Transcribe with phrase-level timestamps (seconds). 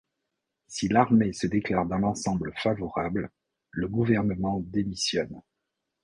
[0.65, 3.29] Si l’armée se déclare dans l'ensemble favorable,
[3.69, 5.39] le gouvernement démissionne.